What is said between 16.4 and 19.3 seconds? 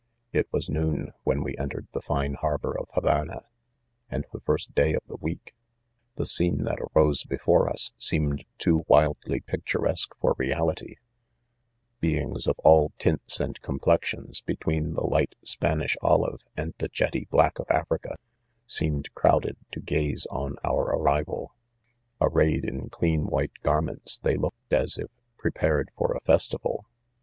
and the jetty black of Africa, seem ed